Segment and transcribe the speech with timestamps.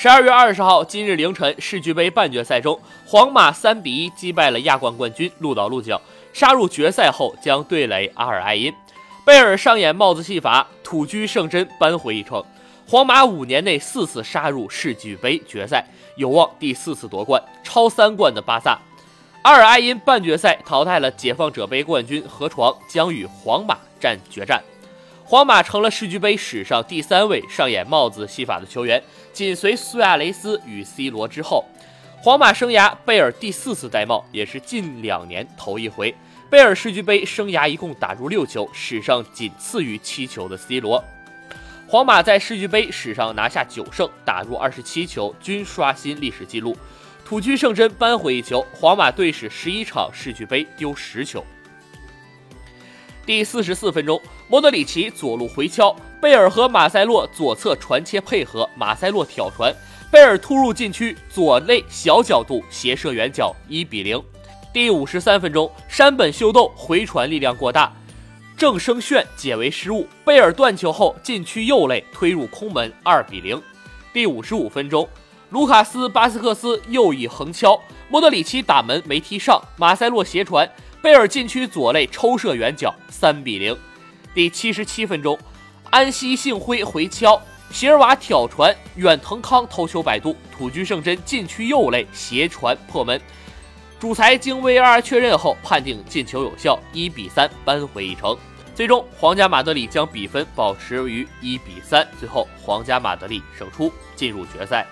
[0.00, 6.00] 十二月二十号，今日凌晨，世俱杯半决赛中，皇马三比一击败了亚冠冠军鹿岛鹿角，
[6.32, 8.72] 杀入决赛后将对垒阿尔艾因。
[9.24, 12.40] 贝尔上演帽子戏法，土居圣真扳回一城。
[12.86, 15.84] 皇马五年内四次杀入世俱杯决赛，
[16.14, 18.78] 有望第四次夺冠，超三冠的巴萨。
[19.42, 24.62] 阿尔艾因半决赛淘汰了解放者杯冠军河床，将与皇马战决战。
[25.30, 31.66] 皇马成了世俱杯史上第三位上演帽子戏法的球员，紧随苏亚雷斯与 C 罗之后。
[32.16, 36.14] 皇马生涯贝尔第四次戴帽，也是近两年头一回。
[36.48, 41.04] 贝尔世俱杯生涯一共打入六球，史上仅次于七球的 C 罗。
[41.86, 46.74] 皇马在世俱杯史上拿下九胜，打入二十七球，均刷新历史纪录。
[47.22, 51.44] 土居圣真扳回一球，皇马队史十一场世俱杯丢十球。
[53.28, 54.18] 第四十四分钟，
[54.48, 59.70] 莫德里奇左路回敲，贝尔和马塞洛左侧传切配合，马塞洛挑传，
[60.10, 64.18] 贝尔突入禁区左内小角度斜射远角，一比零。
[64.72, 67.92] 第五十三分钟，山本秀斗回传力量过大，
[68.56, 73.60] 郑生炫解围失误，贝尔断球后禁区右肋推入空门，二比零。
[74.10, 75.06] 第五十五分钟，
[75.50, 80.66] 卢卡斯巴斯克斯右翼横敲，莫德里奇打门没踢上，马塞洛斜传，
[81.00, 83.76] 贝尔禁区左肋抽射远角，三比零。
[84.34, 85.38] 第七十七分钟，
[85.90, 93.20] 安西幸辉回敲，席尔瓦挑传，远藤康头球摆渡，土居圣真禁区右肋斜传破门。
[94.00, 98.36] 主裁经 VAR 确认后判定进球有效，一比三扳回一城。
[98.74, 102.06] 最终，皇家马德里将比分保持于一比三。
[102.18, 104.84] 最后，皇家马德里胜出，进入决赛。